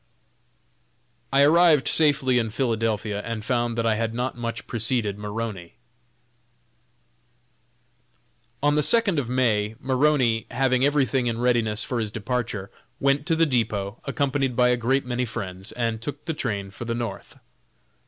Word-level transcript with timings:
I 1.31 1.43
arrived 1.43 1.87
safely 1.87 2.39
in 2.39 2.49
Philadelphia, 2.49 3.21
and 3.21 3.45
found 3.45 3.77
that 3.77 3.85
I 3.85 3.93
had 3.93 4.15
not 4.15 4.35
much 4.35 4.65
preceded 4.65 5.15
Maroney. 5.19 5.75
On 8.63 8.73
the 8.73 8.81
second 8.81 9.19
of 9.19 9.29
May, 9.29 9.75
Maroney, 9.79 10.47
having 10.49 10.83
everything 10.83 11.27
in 11.27 11.37
readiness 11.39 11.83
for 11.83 11.99
his 11.99 12.09
departure, 12.09 12.71
went 12.99 13.27
to 13.27 13.35
the 13.35 13.45
depot, 13.45 14.01
accompanied 14.03 14.55
by 14.55 14.69
a 14.69 14.75
great 14.75 15.05
many 15.05 15.23
friends, 15.23 15.71
and 15.73 16.01
took 16.01 16.25
the 16.25 16.33
train 16.33 16.71
for 16.71 16.85
the 16.85 16.95
North. 16.95 17.37